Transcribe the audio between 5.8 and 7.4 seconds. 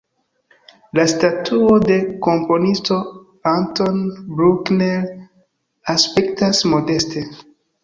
aspektas modeste.